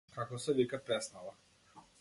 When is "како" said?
0.13-0.39